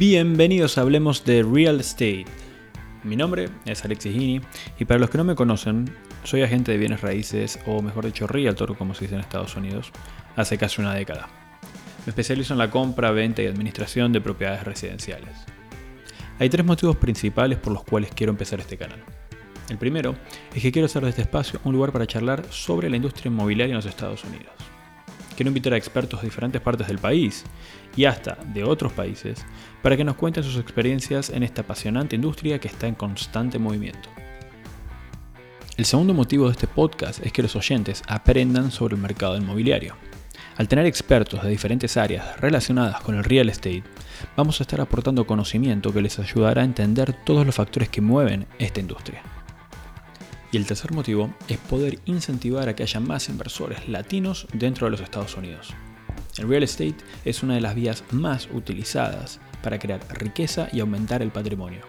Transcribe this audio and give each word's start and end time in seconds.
Bienvenidos 0.00 0.78
a 0.78 0.80
Hablemos 0.80 1.26
de 1.26 1.42
Real 1.42 1.78
Estate. 1.78 2.24
Mi 3.04 3.16
nombre 3.16 3.50
es 3.66 3.84
Alexis 3.84 4.14
Gini 4.14 4.40
y 4.78 4.86
para 4.86 4.98
los 4.98 5.10
que 5.10 5.18
no 5.18 5.24
me 5.24 5.34
conocen, 5.34 5.94
soy 6.24 6.40
agente 6.40 6.72
de 6.72 6.78
bienes 6.78 7.02
raíces 7.02 7.58
o 7.66 7.82
mejor 7.82 8.06
dicho 8.06 8.26
realtor 8.26 8.78
como 8.78 8.94
se 8.94 9.04
dice 9.04 9.16
en 9.16 9.20
Estados 9.20 9.56
Unidos, 9.56 9.92
hace 10.36 10.56
casi 10.56 10.80
una 10.80 10.94
década. 10.94 11.28
Me 12.06 12.12
especializo 12.12 12.54
en 12.54 12.60
la 12.60 12.70
compra, 12.70 13.10
venta 13.10 13.42
y 13.42 13.46
administración 13.46 14.10
de 14.10 14.22
propiedades 14.22 14.64
residenciales. 14.64 15.36
Hay 16.38 16.48
tres 16.48 16.64
motivos 16.64 16.96
principales 16.96 17.58
por 17.58 17.74
los 17.74 17.84
cuales 17.84 18.10
quiero 18.14 18.30
empezar 18.30 18.58
este 18.58 18.78
canal. 18.78 19.04
El 19.68 19.76
primero 19.76 20.14
es 20.54 20.62
que 20.62 20.72
quiero 20.72 20.86
hacer 20.86 21.02
de 21.02 21.10
este 21.10 21.20
espacio 21.20 21.60
un 21.62 21.74
lugar 21.74 21.92
para 21.92 22.06
charlar 22.06 22.42
sobre 22.48 22.88
la 22.88 22.96
industria 22.96 23.28
inmobiliaria 23.28 23.72
en 23.72 23.76
los 23.76 23.84
Estados 23.84 24.24
Unidos. 24.24 24.54
Quiero 25.36 25.48
invitar 25.48 25.72
a 25.72 25.76
expertos 25.76 26.20
de 26.20 26.26
diferentes 26.26 26.60
partes 26.60 26.86
del 26.86 26.98
país 26.98 27.44
y 27.96 28.04
hasta 28.04 28.36
de 28.52 28.64
otros 28.64 28.92
países 28.92 29.44
para 29.82 29.96
que 29.96 30.04
nos 30.04 30.16
cuenten 30.16 30.44
sus 30.44 30.58
experiencias 30.58 31.30
en 31.30 31.42
esta 31.42 31.62
apasionante 31.62 32.16
industria 32.16 32.58
que 32.58 32.68
está 32.68 32.86
en 32.86 32.94
constante 32.94 33.58
movimiento. 33.58 34.08
El 35.76 35.86
segundo 35.86 36.12
motivo 36.12 36.46
de 36.46 36.52
este 36.52 36.66
podcast 36.66 37.24
es 37.24 37.32
que 37.32 37.42
los 37.42 37.56
oyentes 37.56 38.02
aprendan 38.06 38.70
sobre 38.70 38.96
el 38.96 39.00
mercado 39.00 39.36
inmobiliario. 39.36 39.96
Al 40.58 40.68
tener 40.68 40.84
expertos 40.84 41.42
de 41.42 41.48
diferentes 41.48 41.96
áreas 41.96 42.38
relacionadas 42.38 43.00
con 43.00 43.14
el 43.16 43.24
real 43.24 43.48
estate, 43.48 43.82
vamos 44.36 44.60
a 44.60 44.64
estar 44.64 44.78
aportando 44.82 45.26
conocimiento 45.26 45.90
que 45.90 46.02
les 46.02 46.18
ayudará 46.18 46.60
a 46.60 46.66
entender 46.66 47.14
todos 47.24 47.46
los 47.46 47.54
factores 47.54 47.88
que 47.88 48.02
mueven 48.02 48.46
esta 48.58 48.80
industria. 48.80 49.22
Y 50.52 50.56
el 50.56 50.66
tercer 50.66 50.92
motivo 50.92 51.32
es 51.48 51.58
poder 51.58 52.00
incentivar 52.06 52.68
a 52.68 52.74
que 52.74 52.82
haya 52.82 53.00
más 53.00 53.28
inversores 53.28 53.88
latinos 53.88 54.46
dentro 54.52 54.86
de 54.86 54.92
los 54.92 55.00
Estados 55.00 55.36
Unidos. 55.36 55.74
El 56.38 56.48
real 56.48 56.62
estate 56.62 56.96
es 57.24 57.42
una 57.42 57.54
de 57.54 57.60
las 57.60 57.74
vías 57.74 58.04
más 58.10 58.48
utilizadas 58.52 59.40
para 59.62 59.78
crear 59.78 60.00
riqueza 60.10 60.68
y 60.72 60.80
aumentar 60.80 61.22
el 61.22 61.30
patrimonio. 61.30 61.82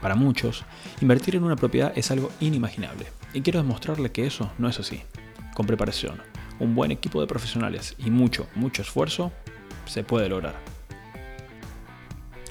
Para 0.00 0.14
muchos, 0.14 0.64
invertir 1.00 1.36
en 1.36 1.44
una 1.44 1.56
propiedad 1.56 1.92
es 1.96 2.10
algo 2.10 2.30
inimaginable, 2.40 3.06
y 3.34 3.40
quiero 3.40 3.60
demostrarle 3.60 4.12
que 4.12 4.26
eso 4.26 4.52
no 4.58 4.68
es 4.68 4.78
así. 4.78 5.02
Con 5.54 5.66
preparación, 5.66 6.20
un 6.60 6.74
buen 6.74 6.92
equipo 6.92 7.20
de 7.20 7.26
profesionales 7.26 7.96
y 7.98 8.10
mucho, 8.10 8.46
mucho 8.54 8.82
esfuerzo, 8.82 9.32
se 9.86 10.04
puede 10.04 10.28
lograr. 10.28 10.77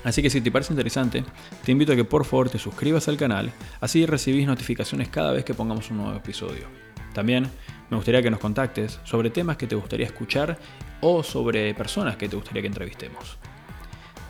Así 0.04 0.22
que 0.22 0.30
si 0.30 0.42
te 0.42 0.52
parece 0.52 0.74
interesante, 0.74 1.24
te 1.66 1.72
invito 1.72 1.94
a 1.94 1.96
que 1.96 2.04
por 2.04 2.26
favor 2.26 2.50
te 2.50 2.60
suscribas 2.60 3.08
al 3.08 3.18
canal, 3.18 3.52
así 3.82 4.06
recibís 4.06 4.48
notificaciones 4.48 5.10
cada 5.10 5.32
vez 5.32 5.44
que 5.44 5.54
pongamos 5.54 5.90
un 5.92 5.98
nuevo 5.98 6.16
episodio. 6.16 6.68
También 7.14 7.50
me 7.90 7.98
gustaría 7.98 8.22
que 8.22 8.30
nos 8.30 8.40
contactes 8.40 9.00
sobre 9.04 9.30
temas 9.30 9.58
que 9.58 9.68
te 9.68 9.76
gustaría 9.76 10.06
escuchar 10.06 10.58
o 11.02 11.24
sobre 11.24 11.74
personas 11.74 12.16
que 12.16 12.30
te 12.30 12.36
gustaría 12.36 12.62
que 12.62 12.68
entrevistemos. 12.68 13.38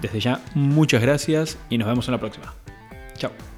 Desde 0.01 0.19
ya, 0.19 0.41
muchas 0.53 1.01
gracias 1.01 1.57
y 1.69 1.77
nos 1.77 1.87
vemos 1.87 2.07
en 2.07 2.13
la 2.13 2.19
próxima. 2.19 2.53
Chao. 3.15 3.56